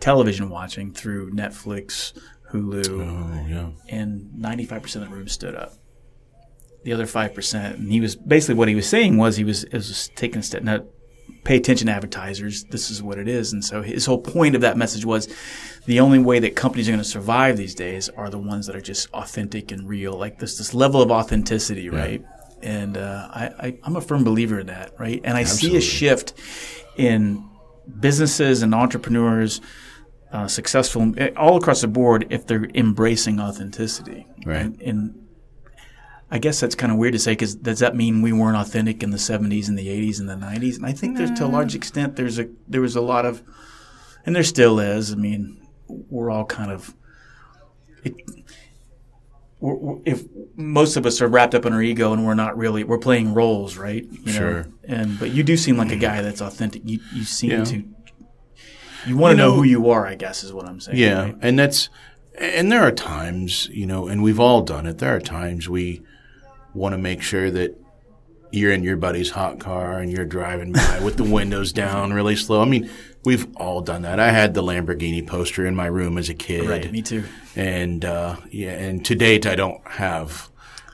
[0.00, 2.12] television watching through Netflix,
[2.52, 3.70] Hulu, Oh yeah.
[3.88, 5.72] and 95% of the room stood up.
[6.84, 10.08] The other 5%, and he was basically what he was saying was he was, was
[10.14, 10.84] taking a step, now
[11.44, 12.64] pay attention to advertisers.
[12.64, 13.52] This is what it is.
[13.52, 15.28] And so his whole point of that message was
[15.86, 18.74] the only way that companies are going to survive these days are the ones that
[18.74, 22.24] are just authentic and real, like this, this level of authenticity, right?
[22.62, 25.20] And uh, I, I, I'm a firm believer in that, right?
[25.22, 26.32] And I see a shift
[26.96, 27.48] in
[28.00, 29.60] businesses and entrepreneurs,
[30.32, 34.26] uh, successful eh, all across the board, if they're embracing authenticity.
[34.44, 34.62] Right.
[34.62, 35.25] And, and
[36.30, 39.02] I guess that's kind of weird to say because does that mean we weren't authentic
[39.02, 40.76] in the 70s and the 80s and the 90s?
[40.76, 43.42] And I think there's to a large extent there's a there was a lot of,
[44.24, 45.12] and there still is.
[45.12, 46.94] I mean, we're all kind of.
[48.02, 48.14] It,
[49.60, 50.24] we're, we're- if
[50.56, 53.32] most of us are wrapped up in our ego and we're not really we're playing
[53.34, 54.04] roles, right?
[54.10, 54.66] You Sure.
[54.84, 56.82] And but you do seem like a guy that's authentic.
[56.84, 57.64] You you seem Yeah.
[57.64, 57.84] to.
[59.06, 60.98] You want to You know, know- who you are, I guess, is what I'm saying.
[60.98, 61.36] Yeah, right?
[61.40, 61.88] and that's
[62.38, 64.98] and there are times, you know, and we've all done it.
[64.98, 66.02] There are times we
[66.76, 67.76] want to make sure that
[68.52, 72.36] you're in your buddy's hot car and you're driving by with the windows down really
[72.36, 72.62] slow.
[72.62, 72.90] I mean,
[73.24, 74.20] we've all done that.
[74.20, 76.68] I had the Lamborghini poster in my room as a kid.
[76.68, 76.90] Right.
[76.90, 77.24] Me too.
[77.54, 80.50] And uh, yeah, and to date, I don't have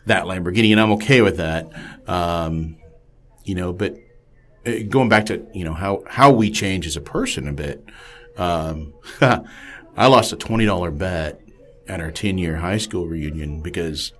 [0.06, 1.70] that Lamborghini, and I'm okay with that.
[2.08, 2.76] Um,
[3.44, 3.96] you know, but
[4.66, 7.84] uh, going back to you know how how we change as a person a bit.
[8.36, 11.40] Um, I lost a twenty dollar bet
[11.86, 14.12] at our ten year high school reunion because.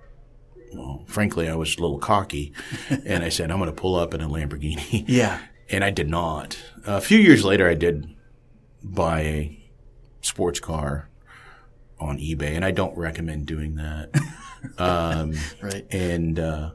[0.73, 2.53] Well, frankly, I was a little cocky,
[3.05, 5.05] and I said I'm going to pull up in a Lamborghini.
[5.07, 5.39] Yeah.
[5.69, 6.57] And I did not.
[6.85, 8.13] a few years later, I did
[8.83, 9.59] buy a
[10.21, 11.09] sports car
[11.99, 14.09] on eBay, and I don't recommend doing that.
[14.77, 15.85] um, Right.
[15.91, 16.71] and uh,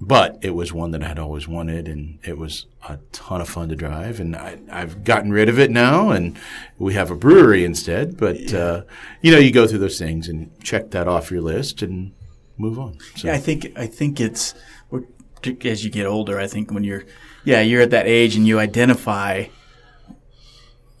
[0.00, 3.48] but it was one that I had always wanted, and it was a ton of
[3.50, 4.18] fun to drive.
[4.18, 6.38] And I, I've gotten rid of it now, and
[6.78, 8.16] we have a brewery instead.
[8.16, 8.84] But uh,
[9.20, 12.12] you know, you go through those things and check that off your list and
[12.60, 12.98] move on.
[13.16, 14.54] So, Yeah, I think I think it's
[15.64, 16.38] as you get older.
[16.38, 17.04] I think when you're,
[17.44, 19.46] yeah, you're at that age and you identify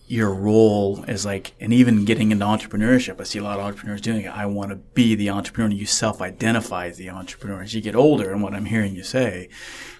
[0.06, 3.20] your role as like, and even getting into entrepreneurship.
[3.20, 4.28] I see a lot of entrepreneurs doing it.
[4.28, 5.70] I want to be the entrepreneur.
[5.70, 8.32] And you self-identify as the entrepreneur as you get older.
[8.32, 9.48] And what I'm hearing you say,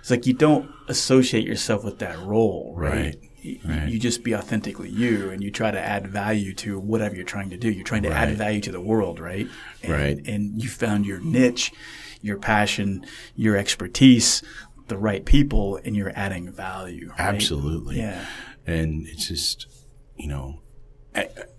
[0.00, 2.92] it's like you don't associate yourself with that role, right?
[2.92, 3.29] Right, You,
[3.64, 3.88] right.
[3.88, 7.50] you just be authentically you, and you try to add value to whatever you're trying
[7.50, 7.70] to do.
[7.70, 9.46] You're trying to add value to the world, right?
[9.82, 10.18] And, Right.
[10.26, 11.72] and you found your niche,
[12.22, 14.42] your passion, your expertise,
[14.88, 17.08] the right people, and you're adding value.
[17.10, 17.20] right?
[17.20, 17.98] absolutely.
[17.98, 18.24] Yeah.
[18.66, 19.66] and it's just
[20.16, 20.60] you know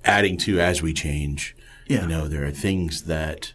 [0.06, 1.56] adding to as we change
[1.88, 2.02] Yeah.
[2.04, 3.54] you know there are things that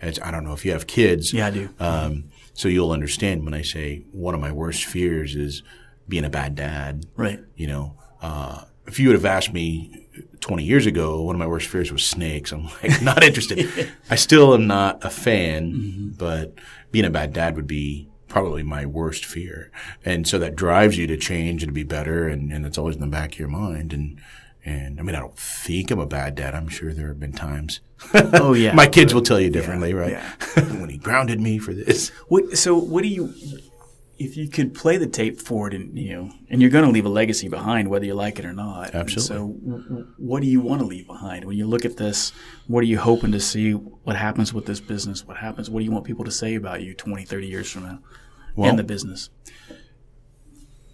[0.00, 1.68] as i don't know if you have kids Yeah, I do.
[1.80, 5.62] um, so you'll understand when i say one of my worst fears is
[6.08, 7.40] being a bad dad Right.
[7.56, 10.06] you know uh, if you would have asked me
[10.40, 14.14] 20 years ago one of my worst fears was snakes i'm like not interested i
[14.16, 16.08] still am not a fan Mm-hmm.
[16.18, 16.54] but
[16.90, 19.70] being a bad dad would be probably my worst fear
[20.04, 22.94] and so that drives you to change and to be better and, and it's always
[22.96, 24.20] in the back of your mind and
[24.64, 26.54] and I mean, I don't think I'm a bad dad.
[26.54, 27.80] I'm sure there have been times.
[28.34, 28.74] Oh yeah.
[28.74, 30.10] My kids will tell you differently, right?
[30.12, 30.34] yeah.
[30.78, 32.10] when he grounded me for this.
[32.28, 33.32] What, so what do you?
[34.18, 37.06] If you could play the tape forward and you know and you're going to leave
[37.06, 39.36] a legacy behind whether you like it or not And Absolutely.
[39.36, 42.32] so w- w- what do you want to leave behind when you look at this
[42.66, 45.84] what are you hoping to see what happens with this business what happens what do
[45.84, 47.98] you want people to say about you 20 30 years from now
[48.56, 49.30] Well- in the business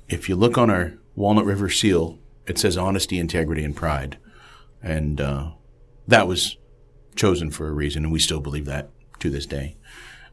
[0.08, 4.18] if you look on our Walnut River seal, it says honesty, integrity, and pride.
[4.82, 5.52] And uh,
[6.06, 6.58] that was
[7.16, 9.76] chosen for a reason, and we still believe that to this day.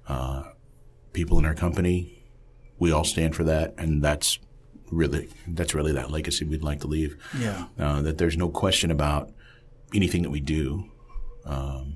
[0.10, 0.44] Uh,
[1.14, 2.21] people in our company,
[2.82, 4.40] we all stand for that, and that's
[4.92, 7.16] really that's really that legacy we'd like to leave.
[7.40, 9.32] yeah Uh, that there's no question about
[9.94, 10.86] anything that we do.
[11.46, 11.96] Um,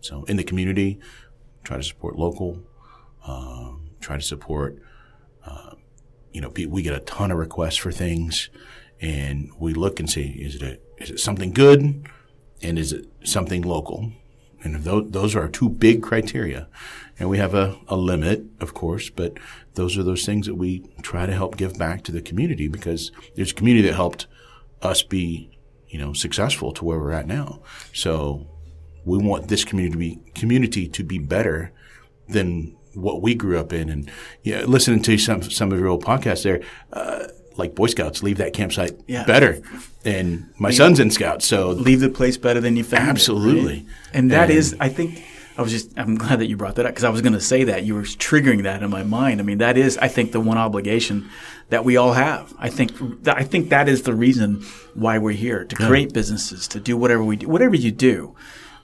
[0.00, 0.98] so in the community,
[1.64, 2.50] try to support local,
[3.26, 4.70] um, try to support.
[5.44, 5.72] Uh,
[6.32, 8.50] you know, we get a ton of requests for things,
[9.00, 11.80] and we look and see is it a, is it something good,
[12.62, 14.12] and is it something local,
[14.62, 16.68] and if those those are our two big criteria,
[17.20, 19.34] and we have a, a limit, of course, but
[19.74, 23.12] those are those things that we try to help give back to the community because
[23.36, 24.26] there's a community that helped
[24.82, 25.56] us be,
[25.88, 27.60] you know, successful to where we're at now.
[27.92, 28.46] So
[29.04, 31.72] we want this community to be community to be better
[32.28, 33.88] than what we grew up in.
[33.88, 34.10] And
[34.42, 38.38] yeah, listening to some some of your old podcasts there, uh, like Boy Scouts, leave
[38.38, 39.24] that campsite Yeah.
[39.24, 39.60] better.
[40.04, 43.74] And my son's in Scouts, so leave the place better than you found it, Absolutely.
[43.74, 43.86] right?
[44.14, 45.22] and that And- is i think
[45.60, 47.40] i was just i'm glad that you brought that up because i was going to
[47.40, 50.32] say that you were triggering that in my mind i mean that is i think
[50.32, 51.28] the one obligation
[51.68, 52.90] that we all have i think
[53.28, 54.62] i think that is the reason
[54.94, 58.34] why we're here to create businesses to do whatever we do whatever you do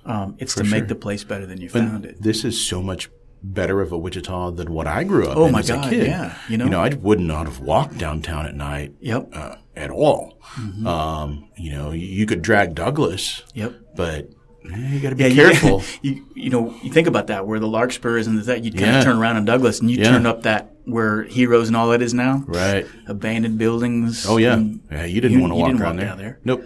[0.05, 3.11] um, it's to make the place better than you found it this is so much
[3.43, 5.91] better of a Wichita than what I grew up Oh in my as God, a
[5.91, 6.07] kid.
[6.07, 6.81] yeah, you know?
[6.81, 9.31] I would not have walked downtown at night Yep.
[9.31, 9.39] Mm-hmm.
[9.53, 10.39] uh, at all.
[10.85, 14.31] Um, you know, you, you could drag Douglas, yep but
[14.75, 15.83] you got to be yeah, careful.
[16.03, 18.83] You, you know, you think about that where the Larkspur is and that you kind
[18.87, 18.99] Yeah.
[18.99, 20.11] of turn around on Douglas and you Yeah.
[20.11, 22.45] turn up that where Heroes and all that is now.
[22.47, 22.87] right.
[23.07, 24.27] Abandoned buildings.
[24.29, 24.63] Oh yeah.
[24.91, 25.05] yeah.
[25.05, 26.07] You didn't you- want to you walk walk there.
[26.07, 26.39] down there.
[26.45, 26.65] Nope.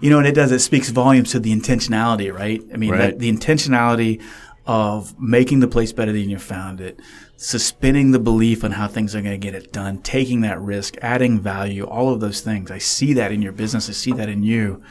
[0.00, 0.52] You know, and it does.
[0.52, 2.62] It speaks volumes to the intentionality, right?
[2.72, 2.98] I mean, Right.
[2.98, 4.22] that, the intentionality
[4.66, 7.00] of making the place better than you found it,
[7.36, 10.96] suspending the belief on how things are going to get it done, taking that risk,
[11.00, 12.70] adding value, all of those things.
[12.70, 13.88] I see that in your business.
[13.88, 14.82] I see that in you.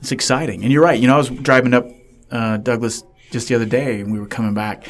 [0.00, 0.62] It's exciting.
[0.62, 0.98] And you're right.
[0.98, 1.88] You know, I was driving up
[2.30, 4.88] uh, Douglas just the other day, and we were coming back.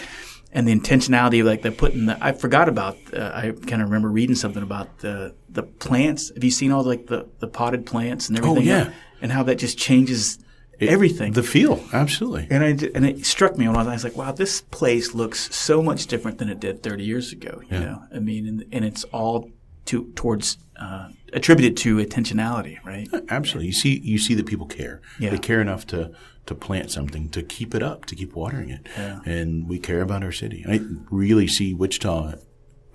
[0.53, 3.89] And the intentionality of like they're putting the, I forgot about, uh, I kind of
[3.89, 6.33] remember reading something about the, the plants.
[6.35, 8.59] Have you seen all like the, the potted plants and everything?
[8.59, 8.93] Oh, yeah.
[9.23, 10.39] And how that just changes
[10.81, 11.33] everything.
[11.33, 12.47] The feel, absolutely.
[12.51, 15.15] and I and it struck me when I was, I was like, wow, this place
[15.15, 17.61] looks so much different than it did 30 years ago.
[17.71, 19.51] You know, I mean, and, and it's all
[19.87, 23.09] to towards uh, attributed to intentionality, right?
[23.29, 23.67] Absolutely.
[23.67, 25.01] You see, you see that people care.
[25.19, 25.31] Yeah.
[25.31, 26.13] They care enough to
[26.47, 28.87] to plant something, to keep it up, to keep watering it,
[29.27, 30.65] and we care about our city.
[30.69, 32.35] I really see Wichita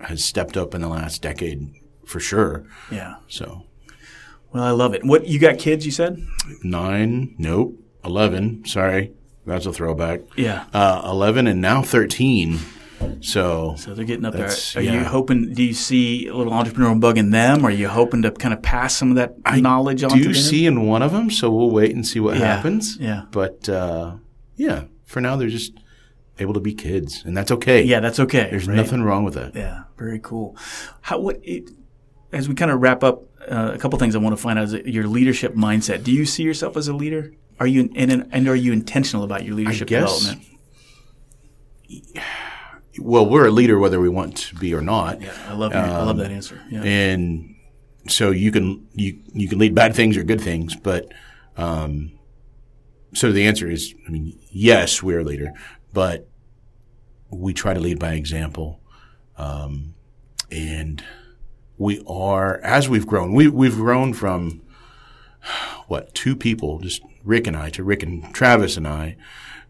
[0.00, 1.72] has stepped up in the last decade
[2.04, 2.64] for sure.
[2.90, 3.14] Yeah.
[3.28, 3.62] So
[4.52, 5.04] Well, I love it.
[5.04, 5.86] What you got kids?
[5.86, 6.18] You said?
[6.62, 8.64] nine, nope, eleven.
[8.66, 9.12] Sorry,
[9.46, 10.20] that's a throwback.
[10.36, 10.64] Yeah.
[10.74, 12.58] Uh, eleven and now thirteen.
[13.20, 14.50] So, So they're getting up there.
[14.76, 15.52] Are you hoping?
[15.52, 17.64] Do you see a little entrepreneurial bug in them?
[17.64, 20.10] Or are you hoping to kind of pass some of that knowledge on?
[20.16, 20.34] do them?
[20.34, 21.30] see in one of them.
[21.30, 22.96] So we'll wait and see what Yeah, happens.
[22.98, 23.24] yeah.
[23.30, 24.16] But uh,
[24.56, 25.72] yeah, for now they're just
[26.38, 27.82] able to be kids, and that's okay.
[27.82, 28.48] Yeah, that's okay.
[28.50, 28.76] There's right?
[28.76, 29.54] nothing wrong with that.
[29.54, 30.56] Yeah, very cool.
[31.00, 31.70] How what it,
[32.32, 34.64] as we kind of wrap up, uh, a couple things I want to find out
[34.66, 36.04] is your leadership mindset.
[36.04, 37.32] Do you see yourself as a leader?
[37.58, 40.46] Are you and and are you intentional about your leadership guess- development?
[42.98, 45.20] Well, we're a leader whether we want to be or not.
[45.20, 46.62] Yeah, I love your, I love that answer.
[46.70, 46.82] Yeah.
[46.82, 47.56] and
[48.08, 51.12] so you can you you can lead bad things or good things, but
[51.56, 52.12] um,
[53.14, 55.52] so the answer is, I mean, yes, we're a leader,
[55.92, 56.28] but
[57.30, 58.80] we try to lead by example,
[59.36, 59.94] um,
[60.50, 61.02] and
[61.78, 63.32] we are as we've grown.
[63.32, 64.62] We we've grown from
[65.88, 69.16] what two people, just Rick and I, to Rick and Travis and I,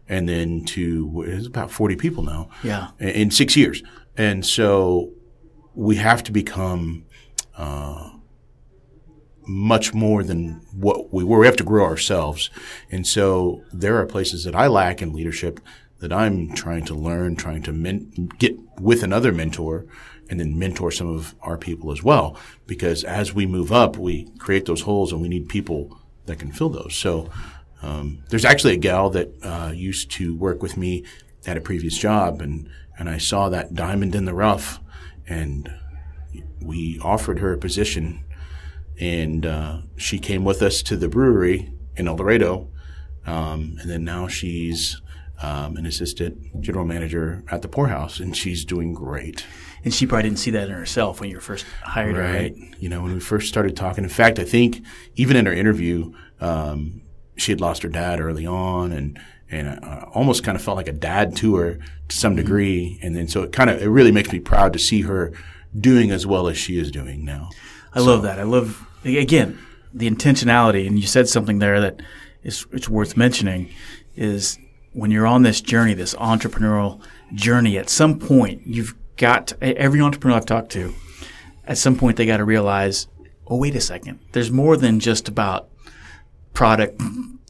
[0.09, 2.89] and then to it's about forty people now yeah.
[2.99, 3.83] in- in six years.
[4.15, 5.11] And so
[5.75, 7.05] we have to become
[7.57, 8.09] uh,
[9.45, 11.39] much more than what we were.
[11.39, 12.49] We have to grow ourselves.
[12.91, 15.59] And so there are places that I lack in leadership
[15.99, 19.85] that I'm trying to learn, trying to men- get with another mentor
[20.29, 22.37] and then mentor some of our people as well.
[22.65, 26.51] Because as we move up, we create those holes and we need people that can
[26.51, 26.95] fill those.
[26.95, 27.29] So
[27.81, 31.03] um, there's actually a gal that uh, used to work with me
[31.45, 34.79] at a previous job, and and I saw that diamond in the rough,
[35.27, 35.71] and
[36.61, 38.23] we offered her a position,
[38.99, 42.69] and uh, she came with us to the brewery in El Dorado,
[43.25, 45.01] um, and then now she's
[45.41, 49.45] um, an assistant general manager at the poorhouse, and she's doing great.
[49.83, 52.55] And she probably didn't see that in herself when you were first hired her, right?
[52.79, 54.03] You know, when we first started talking.
[54.03, 54.83] In fact, I think
[55.15, 57.03] even in our interview, um,
[57.37, 59.19] she had lost her dad early on, and
[59.49, 61.79] and I almost kind of felt like a dad to her
[62.09, 62.41] to some Mm-hmm.
[62.43, 62.99] degree.
[63.01, 65.31] And then so it kind of it really makes me proud to see her
[65.77, 67.49] doing as well as she is doing now.
[67.93, 68.39] I love that.
[68.39, 69.57] I love again
[69.93, 72.01] the intentionality, and you said something there that
[72.43, 73.69] is it's worth mentioning.
[74.15, 74.57] Is
[74.93, 76.99] when you're on this journey, this entrepreneurial
[77.33, 80.93] journey, at some point you've got to, every entrepreneur I've talked to.
[81.65, 83.07] At some point, they got to realize,
[83.45, 85.69] oh wait a second, there's more than just about
[86.57, 86.99] product,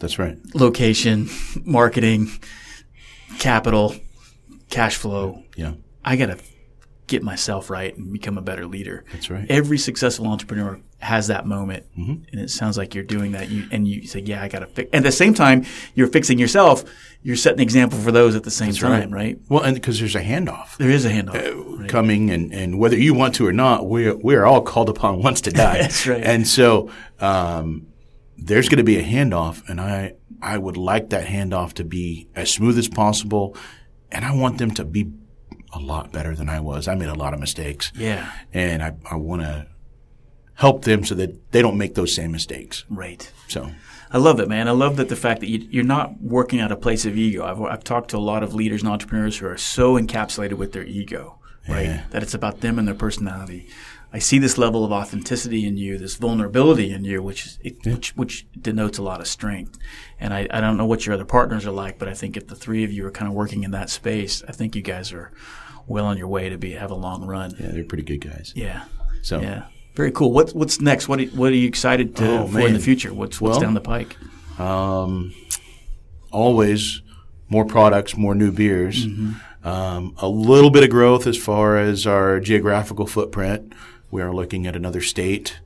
[0.01, 0.37] That's right.
[0.53, 1.29] location,
[1.63, 2.29] marketing,
[3.39, 3.95] capital,
[4.69, 5.43] cash flow.
[5.55, 6.37] Yeah, I got to
[7.07, 9.05] get myself right and become a better leader.
[9.13, 9.49] That's right.
[9.49, 13.49] Every successful entrepreneur has that moment, and it sounds like you're doing that.
[13.49, 15.63] You and you say, "Yeah, I got to fix." And at the same time,
[15.95, 16.83] you're fixing yourself.
[17.23, 19.39] You're setting an example for those at the same time, right.
[19.47, 20.75] Well, and because there's a handoff.
[20.75, 21.87] There is a handoff.
[21.87, 25.39] coming, and, and whether you want to or not, we're we're all called upon once
[25.41, 25.77] to die.
[25.81, 26.21] That's right.
[26.21, 26.89] And so
[27.21, 27.87] um,
[28.37, 32.27] there's going to be a handoff, and I I would like that handoff to be
[32.35, 33.55] as smooth as possible,
[34.11, 35.11] and I want them to be
[35.73, 36.87] a lot better than I was.
[36.87, 39.67] I made a lot of mistakes, Yeah, and I I want to
[40.53, 42.83] help them so that they don't make those same mistakes.
[42.89, 43.31] right.
[43.47, 43.69] So
[44.11, 44.67] I love it, man.
[44.67, 47.43] I love that the fact that you, you're not working out a place of ego.
[47.45, 50.71] I've, I've talked to a lot of leaders and entrepreneurs who are so encapsulated with
[50.71, 51.37] their ego,
[51.69, 51.85] right?
[51.85, 52.03] Yeah.
[52.11, 53.67] That it's about them and their personality.
[54.13, 57.75] I see this level of authenticity in you, this vulnerability in you, which is, it,
[57.85, 59.77] which which denotes a lot of strength.
[60.19, 62.47] And I, I don't know what your other partners are like, but I think if
[62.47, 65.11] the three of you are kind of working in that space, I think you guys
[65.11, 65.31] are
[65.87, 67.53] well on your way to be have a long run.
[67.59, 68.53] yeah, they're pretty good guys.
[68.55, 68.85] Yeah.
[69.21, 69.63] So Yeah.
[69.95, 70.31] Very cool.
[70.31, 71.07] What's what's next?
[71.09, 73.13] What are, what are you excited to, Oh, for in the future?
[73.13, 74.15] What's what's Well- down the pike?
[74.59, 75.33] Um,
[76.31, 77.01] always
[77.49, 79.05] more products, more new beers.
[79.05, 79.67] Mm-hmm.
[79.67, 83.73] Um, a little bit of growth as far as our geographical footprint.
[84.11, 85.59] We are looking at another state.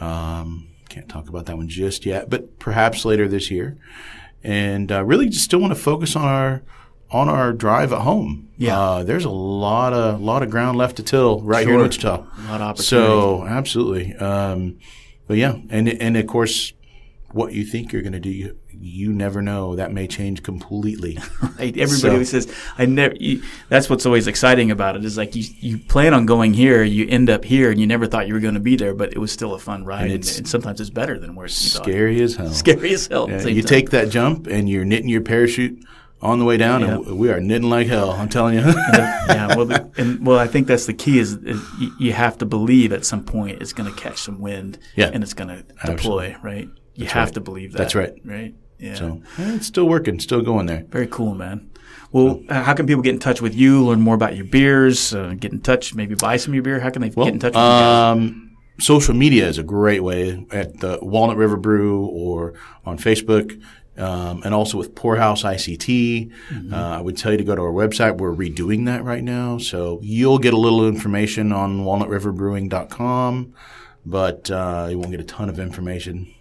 [0.00, 3.76] Um, can't talk about that one just yet, but perhaps later this year.
[4.42, 6.62] And uh, really, just still want to focus on our
[7.10, 8.48] on our drive at home.
[8.58, 8.78] Yeah.
[8.78, 11.84] uh, there's a lot of lot of ground left to till right here in Sure.
[11.84, 12.14] Wichita.
[12.14, 12.82] A lot of opportunity.
[12.84, 14.14] So absolutely.
[14.16, 14.78] Um,
[15.26, 16.72] but yeah, and and of course,
[17.32, 19.76] what you think you're going to do, you, you never know.
[19.76, 21.18] That may change completely.
[21.58, 21.76] Right.
[21.76, 25.34] Everybody So- always says, "I never." You, that's what's always exciting about it is like
[25.34, 28.34] you you plan on going here, you end up here, and you never thought you
[28.34, 30.46] were going to be there, but it was still a fun ride, and, it's and
[30.48, 31.48] sometimes it's better than where.
[31.48, 32.50] Scary as hell.
[32.52, 33.28] Scary as hell.
[33.28, 33.68] Yeah, you time.
[33.68, 35.84] take that jump and you're knitting your parachute
[36.22, 38.12] on the way down, and we are knitting like hell.
[38.12, 38.60] I'm telling you.
[38.92, 42.38] yeah, well, the, and well, I think that's the key is, is you, you have
[42.38, 45.10] to believe at some point it's going to catch some wind, Yeah.
[45.12, 46.68] and it's going to deploy, right?
[46.98, 47.34] You have right.
[47.34, 47.78] to believe that.
[47.78, 48.12] That's right.
[48.24, 48.54] Right.
[48.78, 48.94] Yeah.
[48.94, 50.84] so eh, it's still working, still going there.
[50.88, 51.70] Very cool, man.
[52.12, 55.12] Well, uh, how can people get in touch with you, learn more about your beers,
[55.14, 56.80] uh, get in touch, maybe buy some of your beer?
[56.80, 58.12] How can they get in touch with you guys?
[58.16, 62.54] Um, social media is a great way at the Walnut River Brew or
[62.86, 63.60] on Facebook.
[63.98, 66.72] Um, and also with Poorhouse ICT, Mm-hmm.
[66.72, 68.16] uh, I would tell you to go to our website.
[68.18, 69.58] We're redoing that right now.
[69.58, 73.54] So you'll get a little information on walnutriverbrewing.com,
[74.06, 76.32] but uh, you won't get a ton of information.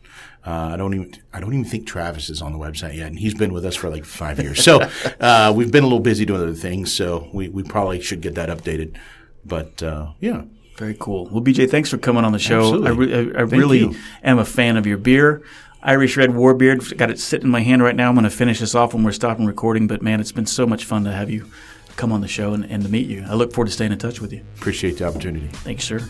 [0.47, 3.19] Uh, I don't even I don't even think Travis is on the website yet, and
[3.19, 4.63] he's been with us for like five years.
[4.63, 4.89] So
[5.19, 8.35] uh, we've been a little busy doing other things, so we, we probably should get
[8.35, 8.95] that updated.
[9.43, 10.43] But uh, yeah,
[10.77, 11.25] Very cool.
[11.25, 12.59] Well, BJ, thanks for coming on the show.
[12.59, 13.13] Absolutely.
[13.13, 13.95] I, re- I, I really you.
[14.23, 15.43] am a fan of your beer.
[15.83, 16.97] Irish Red Warbeard.
[16.97, 18.07] Got it sitting in my hand right now.
[18.07, 19.85] I'm going to finish this off when we're stopping recording.
[19.87, 21.51] But man, it's been so much fun to have you
[21.97, 23.25] come on the show and, and to meet you.
[23.27, 24.43] I look forward to staying in touch with you.
[24.57, 25.47] appreciate the opportunity.
[25.47, 26.07] Thanks, sir.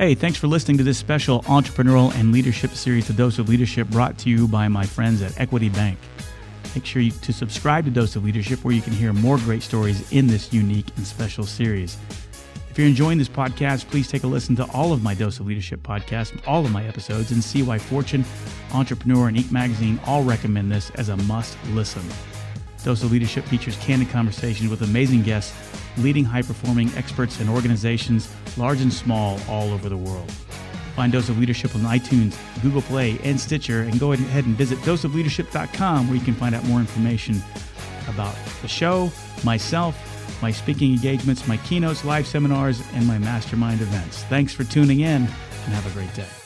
[0.00, 3.86] Hey, thanks for listening to this special entrepreneurial and leadership series, The Dose of Leadership,
[3.88, 5.98] brought to you by my friends at Equity Bank.
[6.74, 9.62] Make sure you, to subscribe to Dose of Leadership, where you can hear more great
[9.62, 11.98] stories in this unique and special series.
[12.70, 15.44] If you're enjoying this podcast, please take a listen to all of my Dose of
[15.44, 18.24] Leadership podcasts, all of my episodes, and see why Fortune,
[18.72, 19.52] Entrepreneur, and Inc.
[19.52, 22.08] magazine all recommend this as a must listen.
[22.84, 25.54] Dose of Leadership features candid conversations with amazing guests,
[25.98, 30.30] leading high performing experts and organizations, large and small, all over the world.
[30.96, 34.78] Find Dose of Leadership on iTunes, Google Play, and Stitcher, and go ahead and visit
[34.80, 37.42] doseofleadership.com where you can find out more information
[38.08, 39.10] about the show,
[39.44, 39.96] myself,
[40.42, 44.24] my speaking engagements, my keynotes, live seminars, and my mastermind events.
[44.24, 46.39] Thanks for tuning in, and have a great day.